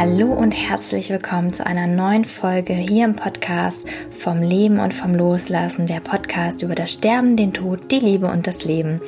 Hallo 0.00 0.32
und 0.32 0.52
herzlich 0.52 1.10
willkommen 1.10 1.52
zu 1.52 1.66
einer 1.66 1.88
neuen 1.88 2.24
Folge 2.24 2.72
hier 2.72 3.04
im 3.04 3.16
Podcast 3.16 3.84
vom 4.16 4.42
Leben 4.42 4.78
und 4.78 4.94
vom 4.94 5.12
Loslassen, 5.12 5.88
der 5.88 5.98
Podcast 5.98 6.62
über 6.62 6.76
das 6.76 6.92
Sterben, 6.92 7.36
den 7.36 7.52
Tod, 7.52 7.90
die 7.90 7.98
Liebe 7.98 8.28
und 8.28 8.46
das 8.46 8.64
Leben. 8.64 9.00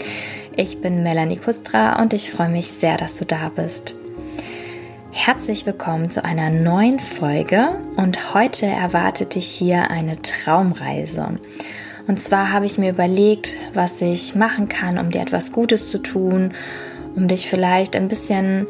Ich 0.56 0.80
bin 0.80 1.05
Melanie 1.05 1.37
Kustra 1.37 2.02
und 2.02 2.12
ich 2.12 2.32
freue 2.32 2.48
mich 2.48 2.66
sehr, 2.66 2.96
dass 2.96 3.16
du 3.18 3.24
da 3.24 3.52
bist. 3.55 3.95
Herzlich 5.12 5.64
willkommen 5.64 6.11
zu 6.11 6.24
einer 6.24 6.50
neuen 6.50 6.98
Folge 6.98 7.79
und 7.95 8.34
heute 8.34 8.66
erwartet 8.66 9.36
dich 9.36 9.46
hier 9.46 9.93
eine 9.93 10.20
Traumreise. 10.20 11.38
Und 12.09 12.20
zwar 12.20 12.52
habe 12.52 12.66
ich 12.66 12.79
mir 12.79 12.91
überlegt, 12.91 13.56
was 13.75 14.02
ich 14.02 14.34
machen 14.34 14.69
kann, 14.69 14.98
um 14.98 15.11
dir 15.11 15.20
etwas 15.20 15.52
Gutes 15.52 15.88
zu 15.88 15.98
tun, 15.98 16.52
um 17.14 17.28
dich 17.28 17.48
vielleicht 17.48 17.95
ein 17.95 18.09
bisschen 18.09 18.66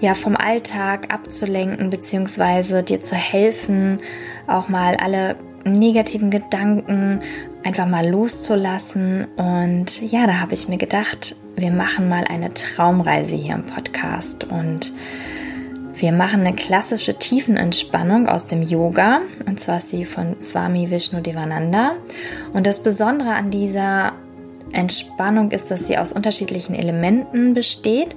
ja 0.00 0.14
vom 0.14 0.36
Alltag 0.36 1.12
abzulenken 1.12 1.90
beziehungsweise 1.90 2.82
dir 2.82 3.00
zu 3.00 3.14
helfen, 3.16 4.00
auch 4.46 4.68
mal 4.68 4.96
alle 4.96 5.36
negativen 5.64 6.30
Gedanken 6.30 7.20
einfach 7.64 7.86
mal 7.86 8.08
loszulassen. 8.08 9.26
Und 9.36 10.00
ja, 10.10 10.26
da 10.26 10.40
habe 10.40 10.54
ich 10.54 10.68
mir 10.68 10.78
gedacht, 10.78 11.34
wir 11.56 11.72
machen 11.72 12.08
mal 12.08 12.24
eine 12.24 12.54
Traumreise 12.54 13.36
hier 13.36 13.54
im 13.54 13.66
Podcast 13.66 14.44
und 14.44 14.92
wir 15.94 16.12
machen 16.12 16.40
eine 16.40 16.54
klassische 16.54 17.18
Tiefenentspannung 17.18 18.28
aus 18.28 18.44
dem 18.44 18.62
Yoga 18.62 19.22
und 19.46 19.60
zwar 19.60 19.78
ist 19.78 19.88
sie 19.88 20.04
von 20.04 20.36
Swami 20.42 20.90
Vishnu 20.90 21.22
Devananda. 21.22 21.94
Und 22.52 22.66
das 22.66 22.82
Besondere 22.82 23.30
an 23.30 23.50
dieser 23.50 24.12
Entspannung 24.72 25.52
ist, 25.52 25.70
dass 25.70 25.86
sie 25.86 25.96
aus 25.96 26.12
unterschiedlichen 26.12 26.74
Elementen 26.74 27.54
besteht 27.54 28.14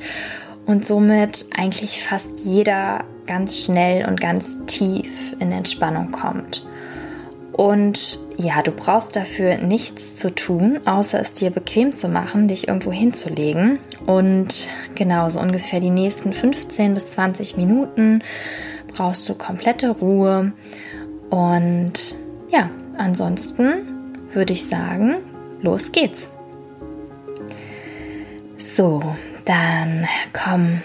und 0.70 0.86
somit 0.86 1.48
eigentlich 1.58 2.04
fast 2.04 2.30
jeder 2.44 3.04
ganz 3.26 3.58
schnell 3.58 4.08
und 4.08 4.22
ganz 4.22 4.68
tief 4.68 5.36
in 5.40 5.52
Entspannung 5.52 6.12
kommt. 6.12 6.64
Und 7.54 8.20
ja, 8.38 8.62
du 8.62 8.72
brauchst 8.72 9.16
dafür 9.16 9.58
nichts 9.58 10.16
zu 10.16 10.30
tun, 10.30 10.80
außer 10.86 11.20
es 11.20 11.34
dir 11.34 11.50
bequem 11.50 11.98
zu 11.98 12.08
machen, 12.08 12.48
dich 12.48 12.68
irgendwo 12.68 12.92
hinzulegen. 12.92 13.80
Und 14.06 14.70
genau 14.94 15.28
so 15.30 15.40
ungefähr 15.40 15.80
die 15.80 15.90
nächsten 15.90 16.34
15 16.34 16.94
bis 16.94 17.08
20 17.08 17.58
Minuten 17.58 18.22
brauchst 18.94 19.28
du 19.28 19.34
komplette 19.34 19.90
Ruhe. 19.90 20.54
Und 21.32 22.16
ja, 22.52 22.70
ansonsten 22.96 24.18
würde 24.34 24.54
ich 24.54 24.68
sagen, 24.68 25.16
los 25.64 25.92
geht's. 25.92 26.30
So, 28.60 29.02
dann 29.50 30.08
komm, 30.32 30.82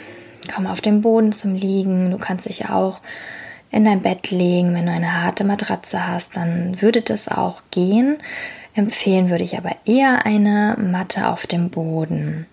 komm 0.52 0.66
auf 0.66 0.80
den 0.80 1.02
Boden 1.02 1.32
zum 1.32 1.54
Liegen. 1.54 2.10
Du 2.10 2.18
kannst 2.18 2.48
dich 2.48 2.70
auch 2.70 3.00
in 3.70 3.84
dein 3.84 4.00
Bett 4.00 4.30
legen. 4.30 4.74
Wenn 4.74 4.86
du 4.86 4.92
eine 4.92 5.22
harte 5.22 5.44
Matratze 5.44 6.06
hast, 6.06 6.36
dann 6.36 6.80
würde 6.80 7.02
das 7.02 7.28
auch 7.28 7.60
gehen. 7.70 8.18
Empfehlen 8.74 9.28
würde 9.28 9.44
ich 9.44 9.58
aber 9.58 9.76
eher 9.84 10.24
eine 10.24 10.76
Matte 10.78 11.28
auf 11.28 11.46
dem 11.46 11.68
Boden. 11.68 12.46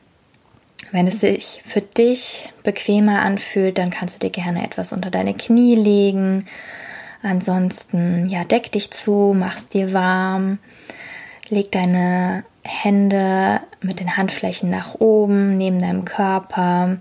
Wenn 0.92 1.08
es 1.08 1.22
sich 1.22 1.62
für 1.64 1.82
dich 1.82 2.52
bequemer 2.64 3.22
anfühlt, 3.22 3.78
dann 3.78 3.92
kannst 3.92 4.16
du 4.16 4.28
dir 4.28 4.32
gerne 4.32 4.66
etwas 4.66 4.92
unter 4.92 5.10
deine 5.10 5.34
Knie 5.34 5.76
legen. 5.76 6.46
Ansonsten, 7.24 8.28
ja, 8.28 8.44
deck 8.44 8.72
dich 8.72 8.92
zu, 8.92 9.34
mach's 9.38 9.70
dir 9.70 9.94
warm. 9.94 10.60
Leg 11.50 11.72
deine 11.72 12.44
Hände 12.64 13.62
mit 13.82 14.00
den 14.00 14.18
Handflächen 14.18 14.70
nach 14.70 14.96
oben, 14.96 15.58
neben 15.58 15.80
deinem 15.80 16.06
Körper, 16.06 16.98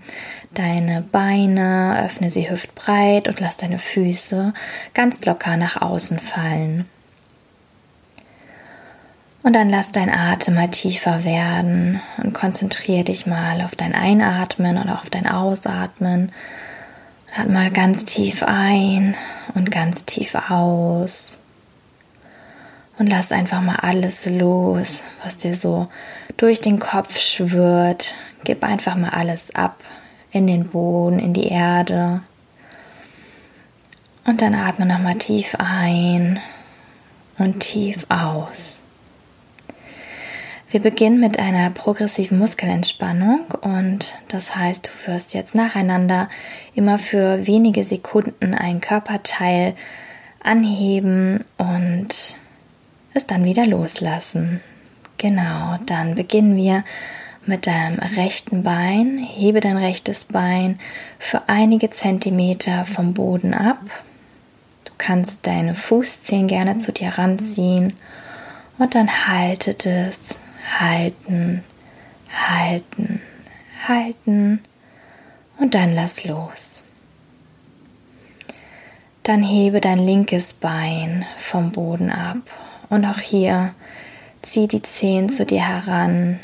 deine 0.53 1.01
Beine, 1.01 2.03
öffne 2.03 2.29
sie 2.29 2.49
hüftbreit 2.49 3.27
und 3.27 3.39
lass 3.39 3.57
deine 3.57 3.77
Füße 3.77 4.53
ganz 4.93 5.23
locker 5.25 5.57
nach 5.57 5.81
außen 5.81 6.19
fallen. 6.19 6.85
Und 9.43 9.55
dann 9.55 9.69
lass 9.69 9.91
dein 9.91 10.11
Atem 10.11 10.55
mal 10.55 10.69
tiefer 10.69 11.25
werden 11.25 11.99
und 12.17 12.33
konzentriere 12.33 13.03
dich 13.03 13.25
mal 13.25 13.61
auf 13.61 13.75
dein 13.75 13.93
Einatmen 13.93 14.77
oder 14.77 14.99
auf 14.99 15.09
dein 15.09 15.27
Ausatmen. 15.27 16.31
Halt 17.31 17.49
mal 17.49 17.71
ganz 17.71 18.05
tief 18.05 18.43
ein 18.43 19.15
und 19.55 19.71
ganz 19.71 20.05
tief 20.05 20.35
aus 20.35 21.39
und 23.01 23.07
lass 23.07 23.31
einfach 23.31 23.63
mal 23.63 23.77
alles 23.77 24.27
los, 24.27 25.01
was 25.23 25.35
dir 25.35 25.55
so 25.55 25.87
durch 26.37 26.61
den 26.61 26.77
Kopf 26.77 27.19
schwirrt. 27.19 28.13
Gib 28.43 28.63
einfach 28.63 28.95
mal 28.95 29.09
alles 29.09 29.55
ab 29.55 29.83
in 30.31 30.45
den 30.45 30.67
Boden, 30.67 31.17
in 31.17 31.33
die 31.33 31.47
Erde. 31.47 32.21
Und 34.23 34.43
dann 34.43 34.53
atme 34.53 34.85
nochmal 34.85 35.15
tief 35.15 35.55
ein 35.57 36.39
und 37.39 37.61
tief 37.61 38.05
aus. 38.09 38.77
Wir 40.69 40.79
beginnen 40.79 41.19
mit 41.19 41.39
einer 41.39 41.71
progressiven 41.71 42.37
Muskelentspannung 42.37 43.45
und 43.61 44.13
das 44.27 44.55
heißt, 44.55 44.91
du 44.93 45.11
wirst 45.11 45.33
jetzt 45.33 45.55
nacheinander 45.55 46.29
immer 46.75 46.99
für 46.99 47.47
wenige 47.47 47.83
Sekunden 47.83 48.53
ein 48.53 48.79
Körperteil 48.79 49.75
anheben 50.43 51.45
es 53.13 53.27
dann 53.27 53.43
wieder 53.43 53.65
loslassen. 53.65 54.61
Genau, 55.17 55.77
dann 55.85 56.15
beginnen 56.15 56.55
wir 56.55 56.83
mit 57.45 57.67
deinem 57.67 57.99
rechten 57.99 58.63
Bein. 58.63 59.17
Hebe 59.17 59.59
dein 59.59 59.77
rechtes 59.77 60.25
Bein 60.25 60.79
für 61.19 61.47
einige 61.47 61.89
Zentimeter 61.89 62.85
vom 62.85 63.13
Boden 63.13 63.53
ab. 63.53 63.79
Du 64.83 64.91
kannst 64.97 65.45
deine 65.47 65.75
Fußzehen 65.75 66.47
gerne 66.47 66.77
zu 66.77 66.91
dir 66.91 67.09
ranziehen 67.09 67.93
und 68.77 68.95
dann 68.95 69.27
halte 69.27 69.73
das, 69.73 70.39
halten, 70.79 71.63
halten, 72.49 73.21
halten 73.87 74.59
und 75.59 75.75
dann 75.75 75.93
lass 75.93 76.23
los. 76.23 76.85
Dann 79.23 79.43
hebe 79.43 79.81
dein 79.81 79.99
linkes 79.99 80.53
Bein 80.53 81.25
vom 81.37 81.71
Boden 81.71 82.09
ab 82.11 82.37
und 82.91 83.05
auch 83.05 83.19
hier 83.19 83.73
zieh 84.41 84.67
die 84.67 84.81
Zehen 84.81 85.29
zu 85.29 85.45
dir 85.45 85.65
heran. 85.65 86.39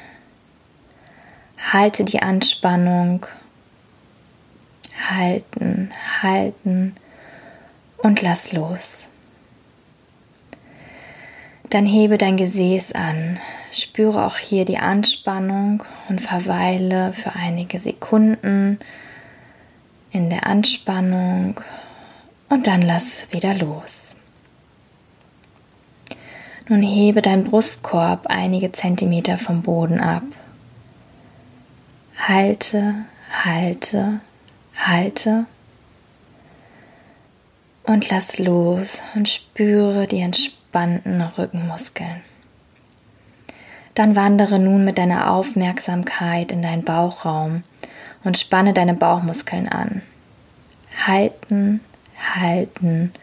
Halte 1.71 2.05
die 2.05 2.21
Anspannung. 2.21 3.25
Halten, 5.09 5.91
halten 6.21 6.95
und 7.97 8.21
lass 8.21 8.53
los. 8.53 9.07
Dann 11.69 11.85
hebe 11.85 12.17
dein 12.17 12.37
Gesäß 12.37 12.93
an. 12.93 13.39
Spüre 13.73 14.25
auch 14.25 14.37
hier 14.37 14.63
die 14.63 14.77
Anspannung 14.77 15.83
und 16.07 16.21
verweile 16.21 17.11
für 17.11 17.33
einige 17.33 17.77
Sekunden 17.77 18.79
in 20.11 20.29
der 20.29 20.47
Anspannung 20.47 21.59
und 22.47 22.67
dann 22.67 22.81
lass 22.81 23.31
wieder 23.31 23.53
los. 23.53 24.16
Nun 26.69 26.81
hebe 26.81 27.21
dein 27.21 27.45
Brustkorb 27.45 28.27
einige 28.27 28.73
Zentimeter 28.73 29.37
vom 29.37 29.61
Boden 29.61 30.01
ab. 30.01 30.23
Halte, 32.17 33.05
halte, 33.31 34.19
halte 34.75 35.45
und 37.83 38.09
lass 38.09 38.37
los 38.37 39.01
und 39.15 39.29
spüre 39.29 40.07
die 40.07 40.19
entspannten 40.19 41.21
Rückenmuskeln. 41.21 42.21
Dann 43.93 44.17
wandere 44.17 44.59
nun 44.59 44.83
mit 44.83 44.97
deiner 44.97 45.31
Aufmerksamkeit 45.31 46.51
in 46.51 46.61
deinen 46.61 46.83
Bauchraum 46.83 47.63
und 48.25 48.37
spanne 48.37 48.73
deine 48.73 48.93
Bauchmuskeln 48.93 49.69
an. 49.69 50.01
Halten, 51.05 51.79
halten, 52.35 53.13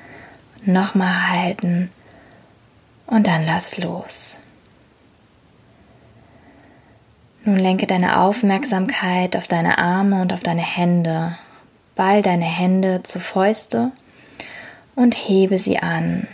nochmal 0.64 1.30
halten 1.30 1.90
und 3.06 3.26
dann 3.26 3.44
lass 3.44 3.78
los. 3.78 4.38
Nun 7.44 7.58
lenke 7.58 7.86
deine 7.86 8.20
Aufmerksamkeit 8.20 9.36
auf 9.36 9.46
deine 9.46 9.78
Arme 9.78 10.22
und 10.22 10.32
auf 10.32 10.40
deine 10.40 10.62
Hände. 10.62 11.36
Ball 11.94 12.22
deine 12.22 12.46
Hände 12.46 13.02
zu 13.02 13.20
Fäuste 13.20 13.92
und 14.94 15.14
hebe 15.14 15.58
sie 15.58 15.78
an. 15.78 16.26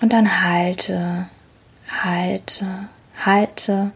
Und 0.00 0.12
dann 0.12 0.42
halte, 0.42 1.28
halte, 1.88 2.66
halte 3.24 3.92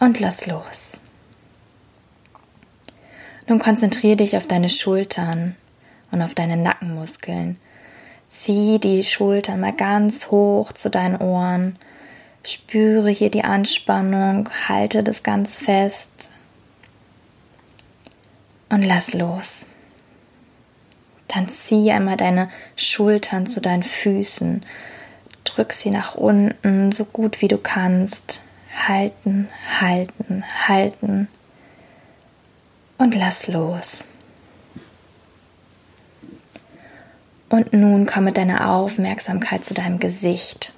und 0.00 0.18
lass 0.18 0.46
los. 0.46 1.00
Nun 3.46 3.58
konzentriere 3.58 4.16
dich 4.16 4.36
auf 4.36 4.46
deine 4.46 4.68
Schultern 4.68 5.56
und 6.10 6.22
auf 6.22 6.34
deine 6.34 6.56
Nackenmuskeln 6.56 7.58
Zieh 8.28 8.78
die 8.78 9.04
Schultern 9.04 9.60
mal 9.60 9.72
ganz 9.72 10.30
hoch 10.30 10.72
zu 10.72 10.90
deinen 10.90 11.16
Ohren. 11.16 11.78
Spüre 12.44 13.10
hier 13.10 13.30
die 13.30 13.44
Anspannung, 13.44 14.48
halte 14.68 15.02
das 15.02 15.22
ganz 15.22 15.56
fest 15.56 16.30
und 18.68 18.82
lass 18.82 19.14
los. 19.14 19.66
Dann 21.26 21.48
zieh 21.48 21.90
einmal 21.90 22.16
deine 22.16 22.50
Schultern 22.76 23.46
zu 23.46 23.60
deinen 23.60 23.82
Füßen. 23.82 24.64
Drück 25.44 25.72
sie 25.72 25.90
nach 25.90 26.14
unten, 26.14 26.92
so 26.92 27.04
gut 27.04 27.42
wie 27.42 27.48
du 27.48 27.58
kannst. 27.58 28.40
Halten, 28.86 29.48
halten, 29.80 30.44
halten. 30.66 31.28
Und 32.96 33.14
lass 33.14 33.48
los. 33.48 34.04
Und 37.58 37.72
nun 37.72 38.06
komm 38.06 38.22
mit 38.22 38.36
deiner 38.36 38.70
Aufmerksamkeit 38.70 39.64
zu 39.64 39.74
deinem 39.74 39.98
Gesicht. 39.98 40.72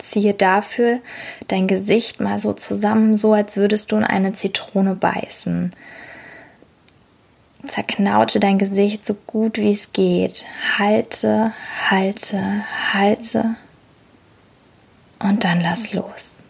Ziehe 0.00 0.34
dafür 0.34 0.98
dein 1.46 1.68
Gesicht 1.68 2.18
mal 2.18 2.40
so 2.40 2.52
zusammen, 2.54 3.16
so 3.16 3.32
als 3.32 3.56
würdest 3.56 3.92
du 3.92 3.98
in 3.98 4.02
eine 4.02 4.32
Zitrone 4.32 4.96
beißen. 4.96 5.70
Zerknautsche 7.68 8.40
dein 8.40 8.58
Gesicht 8.58 9.06
so 9.06 9.14
gut 9.14 9.58
wie 9.58 9.70
es 9.70 9.92
geht. 9.92 10.44
Halte, 10.76 11.52
halte, 11.88 12.64
halte. 12.92 13.54
Und 15.20 15.44
dann 15.44 15.60
lass 15.60 15.92
los. 15.92 16.41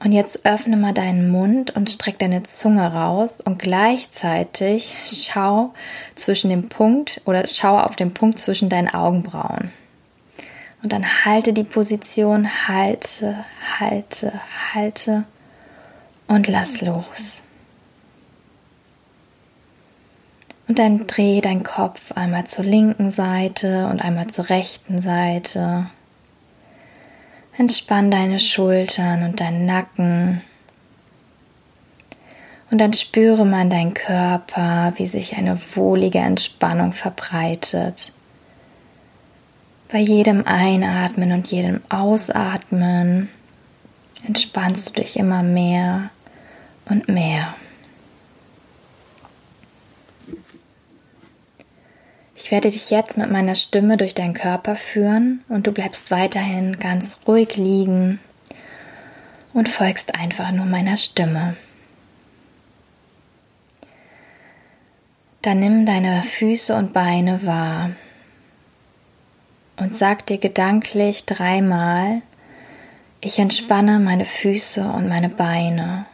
Und 0.00 0.12
jetzt 0.12 0.46
öffne 0.46 0.76
mal 0.76 0.94
deinen 0.94 1.30
Mund 1.30 1.74
und 1.74 1.90
streck 1.90 2.18
deine 2.20 2.44
Zunge 2.44 2.92
raus 2.92 3.40
und 3.40 3.58
gleichzeitig 3.58 4.94
schau 5.06 5.74
zwischen 6.14 6.50
dem 6.50 6.68
Punkt 6.68 7.20
oder 7.24 7.46
schau 7.48 7.78
auf 7.78 7.96
den 7.96 8.14
Punkt 8.14 8.38
zwischen 8.38 8.68
deinen 8.68 8.88
Augenbrauen. 8.88 9.72
Und 10.82 10.92
dann 10.92 11.24
halte 11.24 11.52
die 11.52 11.64
Position, 11.64 12.48
halte, 12.68 13.44
halte, 13.80 14.32
halte 14.72 15.24
und 16.28 16.46
lass 16.46 16.80
los. 16.80 17.42
Und 20.68 20.78
dann 20.78 21.06
dreh 21.06 21.40
deinen 21.40 21.64
Kopf 21.64 22.12
einmal 22.12 22.46
zur 22.46 22.64
linken 22.64 23.10
Seite 23.10 23.88
und 23.88 24.00
einmal 24.00 24.28
zur 24.28 24.50
rechten 24.50 25.00
Seite. 25.00 25.86
Entspann 27.58 28.12
deine 28.12 28.38
Schultern 28.38 29.24
und 29.24 29.40
deinen 29.40 29.66
Nacken. 29.66 30.42
Und 32.70 32.78
dann 32.78 32.92
spüre 32.92 33.44
mal 33.44 33.68
deinen 33.68 33.94
Körper, 33.94 34.92
wie 34.94 35.06
sich 35.06 35.36
eine 35.36 35.58
wohlige 35.74 36.18
Entspannung 36.18 36.92
verbreitet. 36.92 38.12
Bei 39.90 39.98
jedem 39.98 40.46
Einatmen 40.46 41.32
und 41.32 41.48
jedem 41.48 41.80
Ausatmen 41.88 43.28
entspannst 44.24 44.90
du 44.90 45.00
dich 45.00 45.18
immer 45.18 45.42
mehr 45.42 46.10
und 46.88 47.08
mehr. 47.08 47.54
Ich 52.40 52.52
werde 52.52 52.70
dich 52.70 52.90
jetzt 52.90 53.18
mit 53.18 53.32
meiner 53.32 53.56
Stimme 53.56 53.96
durch 53.96 54.14
deinen 54.14 54.32
Körper 54.32 54.76
führen 54.76 55.42
und 55.48 55.66
du 55.66 55.72
bleibst 55.72 56.12
weiterhin 56.12 56.78
ganz 56.78 57.22
ruhig 57.26 57.56
liegen 57.56 58.20
und 59.52 59.68
folgst 59.68 60.14
einfach 60.14 60.52
nur 60.52 60.64
meiner 60.64 60.96
Stimme. 60.96 61.56
Dann 65.42 65.58
nimm 65.58 65.84
deine 65.84 66.22
Füße 66.22 66.76
und 66.76 66.92
Beine 66.92 67.44
wahr 67.44 67.90
und 69.76 69.96
sag 69.96 70.24
dir 70.26 70.38
gedanklich 70.38 71.24
dreimal, 71.24 72.22
ich 73.20 73.40
entspanne 73.40 73.98
meine 73.98 74.24
Füße 74.24 74.84
und 74.84 75.08
meine 75.08 75.28
Beine. 75.28 76.06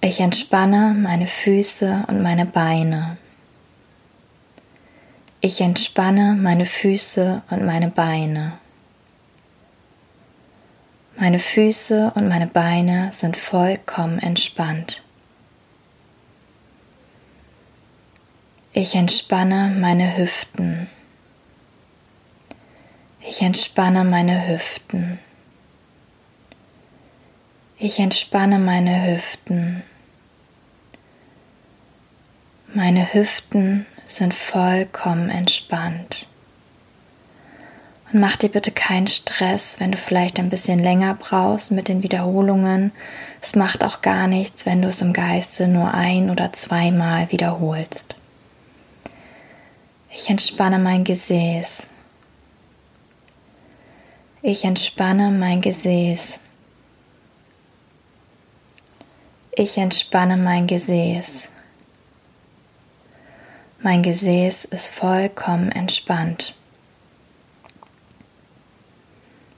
Ich 0.00 0.20
entspanne 0.20 0.94
meine 0.96 1.26
Füße 1.26 2.04
und 2.06 2.22
meine 2.22 2.46
Beine. 2.46 3.18
Ich 5.42 5.62
entspanne 5.62 6.36
meine 6.38 6.66
Füße 6.66 7.42
und 7.48 7.64
meine 7.64 7.88
Beine. 7.88 8.58
Meine 11.16 11.38
Füße 11.38 12.12
und 12.14 12.28
meine 12.28 12.46
Beine 12.46 13.10
sind 13.12 13.38
vollkommen 13.38 14.18
entspannt. 14.18 15.02
Ich 18.74 18.94
entspanne 18.94 19.74
meine 19.80 20.18
Hüften. 20.18 20.90
Ich 23.22 23.40
entspanne 23.40 24.04
meine 24.04 24.46
Hüften. 24.46 25.18
Ich 27.78 27.98
entspanne 27.98 28.58
meine 28.58 29.06
Hüften. 29.06 29.82
Meine 32.74 33.14
Hüften 33.14 33.86
sind 34.10 34.34
vollkommen 34.34 35.30
entspannt. 35.30 36.26
Und 38.12 38.20
mach 38.20 38.36
dir 38.36 38.48
bitte 38.48 38.72
keinen 38.72 39.06
Stress, 39.06 39.78
wenn 39.78 39.92
du 39.92 39.96
vielleicht 39.96 40.38
ein 40.38 40.50
bisschen 40.50 40.80
länger 40.80 41.14
brauchst 41.14 41.70
mit 41.70 41.86
den 41.86 42.02
Wiederholungen. 42.02 42.90
Es 43.40 43.54
macht 43.54 43.84
auch 43.84 44.02
gar 44.02 44.26
nichts, 44.26 44.66
wenn 44.66 44.82
du 44.82 44.88
es 44.88 45.00
im 45.00 45.12
Geiste 45.12 45.68
nur 45.68 45.94
ein 45.94 46.28
oder 46.30 46.52
zweimal 46.52 47.30
wiederholst. 47.30 48.16
Ich 50.10 50.28
entspanne 50.28 50.78
mein 50.80 51.04
Gesäß. 51.04 51.88
Ich 54.42 54.64
entspanne 54.64 55.30
mein 55.30 55.60
Gesäß. 55.60 56.40
Ich 59.52 59.78
entspanne 59.78 60.36
mein 60.36 60.66
Gesäß. 60.66 61.50
Mein 63.82 64.02
Gesäß 64.02 64.66
ist 64.66 64.92
vollkommen 64.92 65.72
entspannt. 65.72 66.54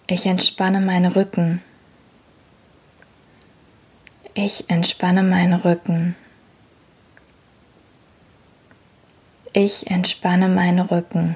Ich 0.07 0.27
entspanne 0.27 0.81
meinen 0.81 1.11
Rücken. 1.11 1.61
Ich 4.35 4.71
entspanne 4.71 5.25
meinen 5.25 5.55
Rücken. 5.55 6.15
Ich 9.53 9.91
entspanne 9.91 10.47
meinen 10.47 10.87
Rücken. 10.87 11.35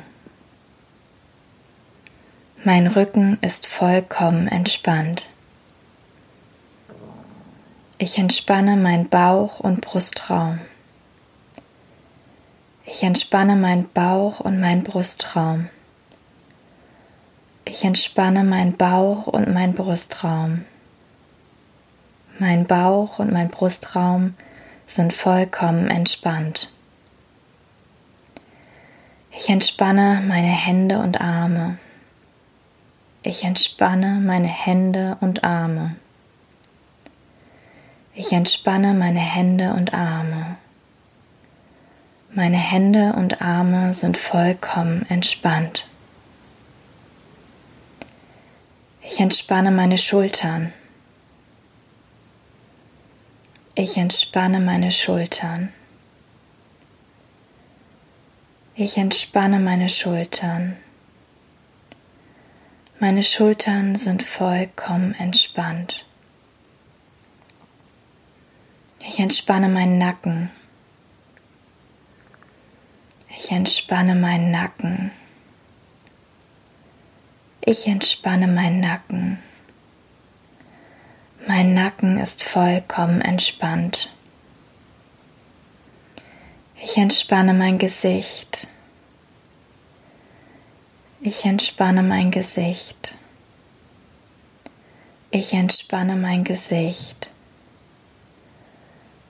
Mein 2.62 2.86
Rücken 2.86 3.36
ist 3.40 3.66
vollkommen 3.66 4.46
entspannt. 4.46 5.26
Ich 7.98 8.16
entspanne 8.16 8.76
meinen 8.76 9.08
Bauch 9.08 9.58
und 9.58 9.80
Brustraum. 9.80 10.60
Ich 12.88 13.02
entspanne 13.02 13.56
meinen 13.56 13.88
Bauch 13.92 14.38
und 14.38 14.60
meinen 14.60 14.84
Brustraum. 14.84 15.68
Ich 17.64 17.84
entspanne 17.84 18.44
meinen 18.44 18.76
Bauch 18.76 19.26
und 19.26 19.52
meinen 19.52 19.74
Brustraum. 19.74 20.64
Mein 22.38 22.64
Bauch 22.66 23.18
und 23.18 23.32
mein 23.32 23.50
Brustraum 23.50 24.34
sind 24.86 25.12
vollkommen 25.12 25.88
entspannt. 25.88 26.72
Ich 29.32 29.50
entspanne 29.50 30.22
meine 30.28 30.46
Hände 30.46 31.00
und 31.00 31.20
Arme. 31.20 31.78
Ich 33.22 33.42
entspanne 33.42 34.20
meine 34.20 34.46
Hände 34.46 35.16
und 35.20 35.42
Arme. 35.42 35.96
Ich 38.14 38.32
entspanne 38.32 38.94
meine 38.94 39.18
Hände 39.18 39.72
und 39.72 39.92
Arme. 39.92 40.56
Meine 42.36 42.58
Hände 42.58 43.14
und 43.14 43.40
Arme 43.40 43.94
sind 43.94 44.18
vollkommen 44.18 45.06
entspannt. 45.08 45.86
Ich 49.00 49.20
entspanne 49.20 49.70
meine 49.70 49.96
Schultern. 49.96 50.74
Ich 53.74 53.96
entspanne 53.96 54.60
meine 54.60 54.92
Schultern. 54.92 55.72
Ich 58.74 58.98
entspanne 58.98 59.58
meine 59.58 59.88
Schultern. 59.88 60.76
Meine 63.00 63.22
Schultern 63.22 63.96
sind 63.96 64.22
vollkommen 64.22 65.14
entspannt. 65.14 66.04
Ich 69.00 69.20
entspanne 69.20 69.70
meinen 69.70 69.96
Nacken. 69.96 70.50
Ich 73.38 73.50
entspanne 73.52 74.14
meinen 74.14 74.50
Nacken. 74.50 75.10
Ich 77.60 77.86
entspanne 77.86 78.46
meinen 78.48 78.80
Nacken. 78.80 79.38
Mein 81.46 81.74
Nacken 81.74 82.18
ist 82.18 82.42
vollkommen 82.42 83.20
entspannt. 83.20 84.10
Ich 86.82 86.96
entspanne 86.96 87.52
mein 87.52 87.76
Gesicht. 87.76 88.68
Ich 91.20 91.44
entspanne 91.44 92.02
mein 92.02 92.30
Gesicht. 92.30 93.14
Ich 95.30 95.52
entspanne 95.52 96.16
mein 96.16 96.42
Gesicht. 96.42 97.30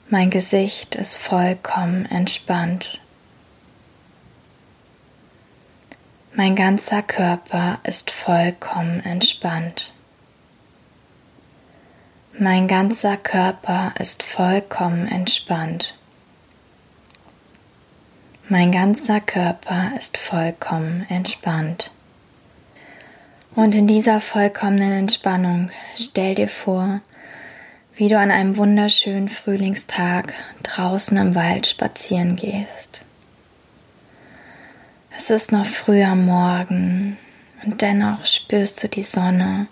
Mein 0.09 0.31
Gesicht 0.31 0.95
ist 0.95 1.17
vollkommen 1.17 2.07
entspannt. 2.07 3.01
Mein 6.38 6.55
ganzer 6.55 7.00
Körper 7.00 7.78
ist 7.83 8.11
vollkommen 8.11 9.02
entspannt. 9.02 9.95
Mein 12.38 12.69
ganzer 12.69 13.16
Körper 13.16 13.95
ist 13.99 14.23
vollkommen 14.23 15.09
entspannt. 15.09 15.95
Mein 18.50 18.71
ganzer 18.71 19.21
Körper 19.21 19.93
ist 19.97 20.19
vollkommen 20.19 21.07
entspannt. 21.09 21.90
Und 23.55 23.75
in 23.75 23.87
dieser 23.87 24.21
vollkommenen 24.21 24.93
Entspannung 24.93 25.71
stell 25.97 26.35
dir 26.35 26.50
vor, 26.50 27.00
wie 27.95 28.09
du 28.09 28.19
an 28.19 28.31
einem 28.31 28.59
wunderschönen 28.59 29.31
Frühlingstag 29.31 30.35
draußen 30.62 31.16
im 31.16 31.35
Wald 31.35 31.66
spazieren 31.66 32.37
gehst. 32.37 33.06
Es 35.19 35.31
ist 35.31 35.51
noch 35.51 35.67
früh 35.67 36.03
am 36.03 36.27
Morgen 36.27 37.17
und 37.65 37.81
dennoch 37.81 38.27
spürst 38.27 38.83
du 38.83 38.89
die 38.89 39.03
Sonne 39.03 39.67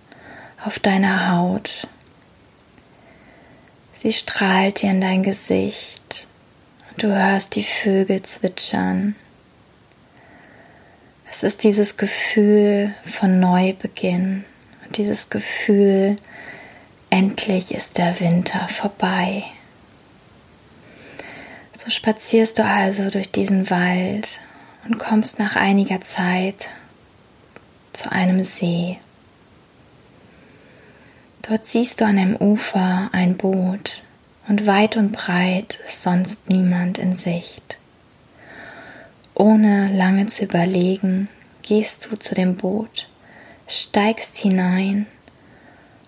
auf 0.64 0.78
deiner 0.78 1.32
Haut. 1.32 1.86
Sie 3.92 4.12
strahlt 4.12 4.82
dir 4.82 4.90
in 4.90 5.00
dein 5.00 5.22
Gesicht 5.22 6.26
und 6.90 7.02
du 7.02 7.08
hörst 7.14 7.56
die 7.56 7.62
Vögel 7.62 8.22
zwitschern. 8.22 9.16
Es 11.30 11.42
ist 11.42 11.62
dieses 11.62 11.96
Gefühl 11.96 12.94
von 13.04 13.38
Neubeginn 13.38 14.44
und 14.84 14.96
dieses 14.96 15.30
Gefühl, 15.30 16.16
Endlich 17.10 17.70
ist 17.70 17.98
der 17.98 18.18
Winter 18.18 18.66
vorbei. 18.66 19.44
So 21.72 21.88
spazierst 21.88 22.58
du 22.58 22.64
also 22.64 23.08
durch 23.08 23.30
diesen 23.30 23.70
Wald 23.70 24.40
und 24.86 24.98
kommst 24.98 25.38
nach 25.38 25.56
einiger 25.56 26.00
Zeit 26.00 26.68
zu 27.92 28.10
einem 28.10 28.42
See. 28.42 28.98
Dort 31.42 31.66
siehst 31.66 32.00
du 32.00 32.06
an 32.06 32.16
dem 32.16 32.36
Ufer 32.36 33.10
ein 33.12 33.36
Boot 33.36 34.02
und 34.48 34.66
weit 34.66 34.96
und 34.96 35.12
breit 35.12 35.78
ist 35.86 36.02
sonst 36.02 36.48
niemand 36.48 36.98
in 36.98 37.16
Sicht. 37.16 37.78
Ohne 39.34 39.94
lange 39.94 40.26
zu 40.26 40.44
überlegen, 40.44 41.28
gehst 41.62 42.08
du 42.10 42.16
zu 42.16 42.34
dem 42.34 42.56
Boot, 42.56 43.08
steigst 43.66 44.36
hinein 44.36 45.06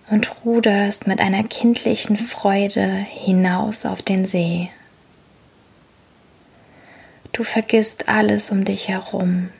und 0.09 0.45
ruderst 0.45 1.06
mit 1.06 1.21
einer 1.21 1.42
kindlichen 1.45 2.16
Freude 2.16 2.87
hinaus 2.87 3.85
auf 3.85 4.02
den 4.02 4.26
See. 4.26 4.71
Du 7.37 7.45
vergisst 7.45 8.09
alles 8.09 8.50
um 8.50 8.64
dich 8.64 8.88
herum. 8.88 9.50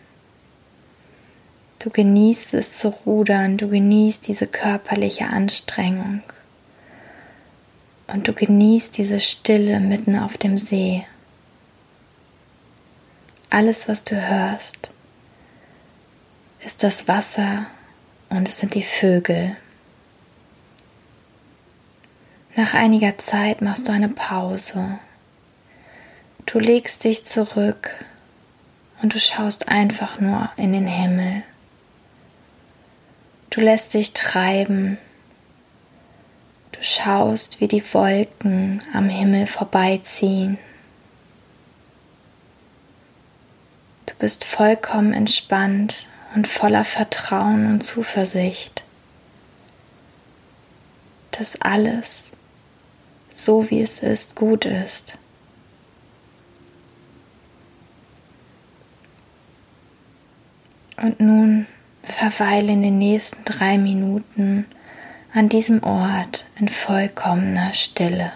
Du 1.79 1.91
genießt 1.91 2.55
es 2.55 2.73
zu 2.73 2.89
rudern, 2.89 3.59
du 3.59 3.69
genießt 3.69 4.27
diese 4.27 4.47
körperliche 4.47 5.27
Anstrengung 5.27 6.23
und 8.07 8.29
du 8.29 8.33
genießt 8.33 8.97
diese 8.97 9.21
Stille 9.21 9.79
mitten 9.79 10.19
auf 10.19 10.39
dem 10.39 10.57
See. 10.57 11.07
Alles, 13.51 13.89
was 13.89 14.05
du 14.05 14.17
hörst, 14.27 14.91
ist 16.65 16.83
das 16.83 17.07
Wasser 17.09 17.67
und 18.31 18.49
es 18.49 18.59
sind 18.59 18.73
die 18.73 18.85
Vögel. 18.85 19.55
Nach 22.57 22.73
einiger 22.73 23.19
Zeit 23.19 23.61
machst 23.61 23.87
du 23.87 23.93
eine 23.93 24.09
Pause. 24.09 24.99
Du 26.47 26.61
legst 26.61 27.03
dich 27.03 27.25
zurück 27.27 27.91
und 29.03 29.13
du 29.13 29.21
schaust 29.21 29.69
einfach 29.69 30.21
nur 30.21 30.49
in 30.57 30.73
den 30.73 30.87
Himmel. 30.87 31.43
Du 33.51 33.61
lässt 33.61 33.95
dich 33.95 34.13
treiben. 34.13 34.97
Du 36.71 36.83
schaust, 36.83 37.61
wie 37.61 37.69
die 37.69 37.83
Wolken 37.93 38.81
am 38.93 39.09
Himmel 39.09 39.47
vorbeiziehen. 39.47 40.59
Du 44.07 44.15
bist 44.15 44.45
vollkommen 44.45 45.15
entspannt 45.15 46.07
und 46.35 46.47
voller 46.47 46.85
Vertrauen 46.85 47.67
und 47.67 47.83
Zuversicht, 47.83 48.83
dass 51.33 51.61
alles 51.61 52.33
so 53.33 53.69
wie 53.71 53.83
es 53.83 53.99
ist, 53.99 54.37
gut 54.37 54.65
ist. 54.65 55.15
Und 61.07 61.21
nun 61.21 61.69
verweile 62.03 62.73
in 62.73 62.83
den 62.83 62.99
nächsten 62.99 63.45
drei 63.45 63.79
Minuten 63.79 64.67
an 65.33 65.49
diesem 65.49 65.85
Ort 65.85 66.45
in 66.59 66.67
vollkommener 66.67 67.73
Stille. 67.75 68.33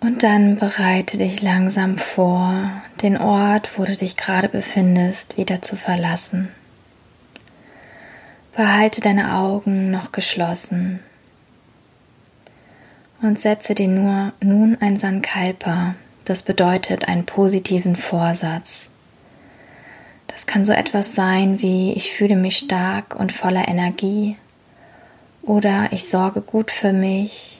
Und 0.00 0.22
dann 0.22 0.56
bereite 0.56 1.18
dich 1.18 1.42
langsam 1.42 1.98
vor, 1.98 2.82
den 3.02 3.18
Ort, 3.18 3.78
wo 3.78 3.84
du 3.84 3.94
dich 3.94 4.16
gerade 4.16 4.48
befindest, 4.48 5.36
wieder 5.36 5.60
zu 5.60 5.76
verlassen. 5.76 6.48
Behalte 8.56 9.02
deine 9.02 9.34
Augen 9.34 9.90
noch 9.90 10.10
geschlossen 10.10 11.00
und 13.20 13.38
setze 13.38 13.74
dir 13.74 13.88
nur 13.88 14.32
nun 14.42 14.78
ein 14.80 14.96
Sankalpa. 14.96 15.94
Das 16.24 16.42
bedeutet 16.42 17.06
einen 17.06 17.26
positiven 17.26 17.94
Vorsatz. 17.94 18.88
Das 20.28 20.46
kann 20.46 20.64
so 20.64 20.72
etwas 20.72 21.14
sein 21.14 21.60
wie 21.60 21.92
ich 21.92 22.12
fühle 22.12 22.36
mich 22.36 22.56
stark 22.56 23.16
und 23.16 23.32
voller 23.32 23.68
Energie 23.68 24.36
oder 25.42 25.88
ich 25.92 26.08
sorge 26.08 26.40
gut 26.40 26.70
für 26.70 26.92
mich 26.92 27.59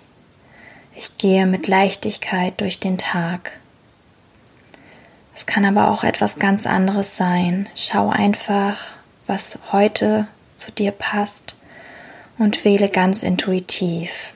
ich 0.95 1.17
gehe 1.19 1.47
mit 1.47 1.69
Leichtigkeit 1.69 2.61
durch 2.61 2.81
den 2.81 2.99
Tag. 2.99 3.53
Es 5.35 5.47
kann 5.47 5.65
aber 5.65 5.91
auch 5.91 6.05
etwas 6.05 6.39
ganz 6.39 6.67
anderes 6.67 7.17
sein. 7.17 7.69
Schau 7.75 8.09
einfach, 8.11 8.77
was 9.27 9.59
heute 9.73 10.27
zu 10.57 10.71
dir 10.73 10.91
passt 10.91 11.55
und 12.39 12.65
wähle 12.65 12.89
ganz 12.89 13.23
intuitiv. 13.23 14.33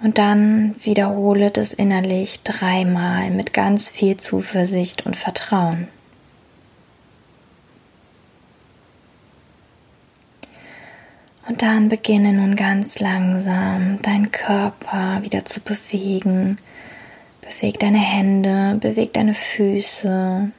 Und 0.00 0.18
dann 0.18 0.76
wiederhole 0.82 1.50
das 1.50 1.72
innerlich 1.72 2.40
dreimal 2.44 3.30
mit 3.30 3.52
ganz 3.52 3.88
viel 3.88 4.16
Zuversicht 4.16 5.04
und 5.04 5.16
Vertrauen. 5.16 5.88
Und 11.48 11.62
dann 11.62 11.88
beginne 11.88 12.34
nun 12.34 12.56
ganz 12.56 13.00
langsam 13.00 14.02
deinen 14.02 14.30
Körper 14.30 15.22
wieder 15.22 15.46
zu 15.46 15.60
bewegen. 15.60 16.58
Beweg 17.40 17.80
deine 17.80 17.98
Hände, 17.98 18.76
beweg 18.78 19.14
deine 19.14 19.32
Füße. 19.32 20.50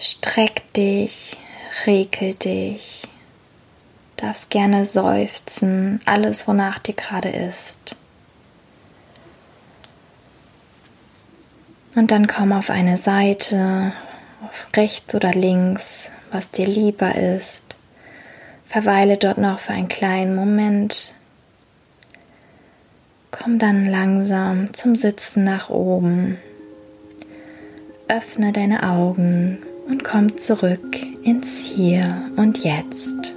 Streck 0.00 0.72
dich, 0.72 1.36
rekel 1.86 2.34
dich. 2.34 3.04
Darfst 4.16 4.50
gerne 4.50 4.84
seufzen, 4.84 6.00
alles 6.06 6.48
wonach 6.48 6.80
dir 6.80 6.94
gerade 6.94 7.28
ist. 7.28 7.94
Und 11.94 12.10
dann 12.10 12.26
komm 12.26 12.52
auf 12.52 12.68
eine 12.68 12.96
Seite, 12.96 13.92
auf 14.42 14.66
rechts 14.74 15.14
oder 15.14 15.30
links, 15.30 16.10
was 16.32 16.50
dir 16.50 16.66
lieber 16.66 17.14
ist. 17.14 17.71
Verweile 18.72 19.18
dort 19.18 19.36
noch 19.36 19.58
für 19.58 19.74
einen 19.74 19.88
kleinen 19.88 20.34
Moment. 20.34 21.12
Komm 23.30 23.58
dann 23.58 23.84
langsam 23.84 24.72
zum 24.72 24.94
Sitzen 24.94 25.44
nach 25.44 25.68
oben. 25.68 26.38
Öffne 28.08 28.50
deine 28.50 28.88
Augen 28.88 29.58
und 29.86 30.04
komm 30.04 30.38
zurück 30.38 30.96
ins 31.22 31.66
Hier 31.66 32.16
und 32.36 32.64
Jetzt. 32.64 33.34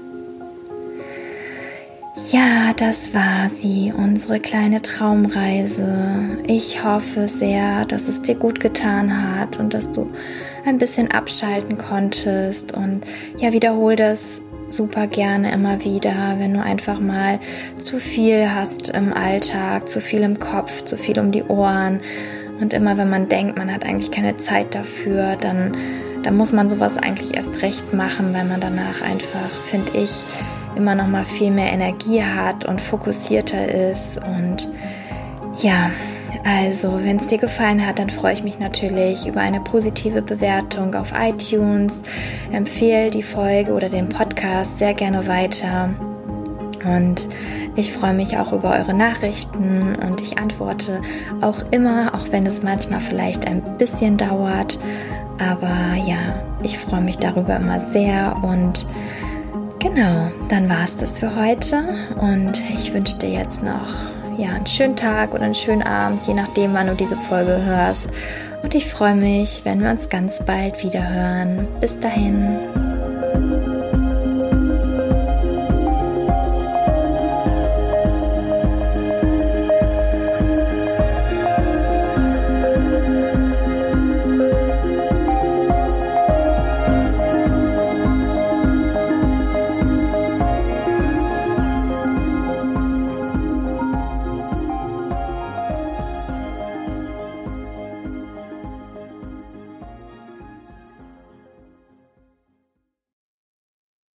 Ja, 2.32 2.74
das 2.74 3.14
war 3.14 3.50
sie, 3.50 3.92
unsere 3.96 4.40
kleine 4.40 4.82
Traumreise. 4.82 6.40
Ich 6.48 6.82
hoffe 6.82 7.28
sehr, 7.28 7.84
dass 7.84 8.08
es 8.08 8.22
dir 8.22 8.36
gut 8.36 8.62
getan 8.62 9.38
hat 9.38 9.60
und 9.60 9.74
dass 9.74 9.92
du 9.92 10.10
ein 10.66 10.78
bisschen 10.78 11.12
abschalten 11.12 11.78
konntest 11.78 12.72
und 12.72 13.04
ja, 13.38 13.52
wiederhol 13.52 13.98
das 13.98 14.42
super 14.70 15.08
gerne 15.08 15.52
immer 15.54 15.84
wieder, 15.84 16.36
wenn 16.38 16.54
du 16.54 16.62
einfach 16.62 17.00
mal 17.00 17.40
zu 17.78 18.00
viel 18.00 18.54
hast 18.54 18.90
im 18.90 19.14
Alltag, 19.14 19.88
zu 19.88 20.02
viel 20.02 20.22
im 20.22 20.40
Kopf, 20.40 20.86
zu 20.86 20.98
viel 20.98 21.20
um 21.20 21.32
die 21.32 21.44
Ohren. 21.44 22.00
Und 22.60 22.74
immer 22.74 22.98
wenn 22.98 23.10
man 23.10 23.28
denkt, 23.28 23.58
man 23.58 23.72
hat 23.72 23.86
eigentlich 23.86 24.12
keine 24.12 24.38
Zeit 24.38 24.74
dafür, 24.74 25.36
dann, 25.36 25.76
dann 26.24 26.38
muss 26.38 26.54
man 26.54 26.70
sowas 26.70 26.98
eigentlich 26.98 27.36
erst 27.36 27.62
recht 27.62 27.94
machen, 27.94 28.34
weil 28.34 28.46
man 28.46 28.62
danach 28.62 29.02
einfach, 29.02 29.50
finde 29.70 29.92
ich, 29.98 30.10
immer 30.76 30.96
noch 30.96 31.08
mal 31.08 31.26
viel 31.26 31.52
mehr 31.52 31.72
Energie 31.72 32.24
hat 32.24 32.66
und 32.66 32.82
fokussierter 32.82 33.90
ist 33.90 34.18
und 34.18 34.70
ja, 35.62 35.90
also, 36.46 37.04
wenn 37.04 37.18
es 37.18 37.26
dir 37.26 37.40
gefallen 37.40 37.84
hat, 37.84 37.98
dann 37.98 38.12
freue 38.12 38.34
ich 38.34 38.44
mich 38.44 38.60
natürlich 38.60 39.26
über 39.26 39.42
eine 39.42 39.60
positive 39.60 40.22
Bewertung 40.22 40.94
auf 40.94 41.12
iTunes. 41.20 42.04
Empfehle 42.52 43.10
die 43.10 43.24
Folge 43.24 43.74
oder 43.74 43.90
den 43.90 44.10
Podcast 44.10 44.78
sehr 44.78 44.94
gerne 44.94 45.28
weiter. 45.28 45.90
Und 46.86 47.28
ich 47.76 47.92
freue 47.92 48.14
mich 48.14 48.38
auch 48.38 48.54
über 48.54 48.74
eure 48.74 48.94
Nachrichten 48.94 49.96
und 49.96 50.22
ich 50.22 50.38
antworte 50.38 51.02
auch 51.42 51.64
immer, 51.72 52.14
auch 52.14 52.32
wenn 52.32 52.46
es 52.46 52.62
manchmal 52.62 53.00
vielleicht 53.00 53.48
ein 53.48 53.64
bisschen 53.80 54.18
dauert. 54.18 54.78
Aber 55.40 55.96
ja, 56.06 56.46
ich 56.62 56.78
freue 56.78 57.02
mich 57.02 57.18
darüber 57.18 57.56
immer 57.56 57.80
sehr 57.80 58.38
und 58.44 58.86
genau, 59.80 60.32
dann 60.50 60.70
war 60.70 60.84
es 60.84 60.96
das 60.96 61.18
für 61.18 61.36
heute 61.36 61.84
und 62.22 62.64
ich 62.78 62.94
wünsche 62.94 63.18
dir 63.18 63.30
jetzt 63.30 63.64
noch 63.64 64.15
ja, 64.38 64.50
einen 64.50 64.66
schönen 64.66 64.96
Tag 64.96 65.34
oder 65.34 65.44
einen 65.44 65.56
schönen 65.56 65.84
Abend, 65.84 66.26
je 66.28 66.34
nachdem, 66.34 66.74
wann 66.74 66.88
du 66.88 66.96
diese 66.96 67.16
Folge 67.16 67.58
hörst. 67.66 68.10
Und 68.64 68.74
ich 68.74 68.86
freue 68.86 69.16
mich, 69.16 69.62
wenn 69.64 69.82
wir 69.82 69.92
uns 69.92 70.10
ganz 70.10 70.44
bald 70.44 70.84
wieder 70.84 71.08
hören. 71.08 71.68
Bis 71.80 72.00
dahin. 72.00 72.85